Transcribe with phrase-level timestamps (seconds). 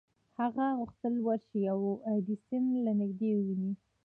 [0.39, 1.79] هغه غوښتل ورشي او
[2.13, 3.71] ایډېسن له نږدې وويني.